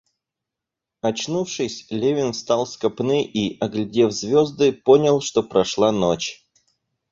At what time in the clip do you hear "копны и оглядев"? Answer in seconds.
2.75-4.11